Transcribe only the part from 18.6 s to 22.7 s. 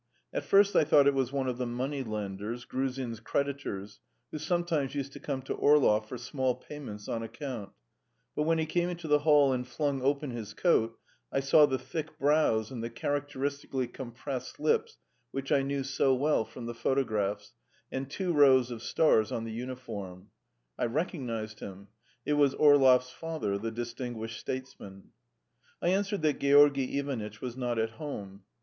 of stars on the uniform. I recognised him: it was